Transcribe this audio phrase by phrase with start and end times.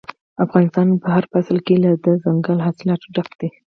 [0.45, 3.49] افغانستان په هر فصل کې له دځنګل حاصلاتو ډک دی.